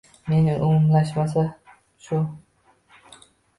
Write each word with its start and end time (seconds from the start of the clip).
Mening 0.27 0.61
umumlashmamshu 0.65 2.17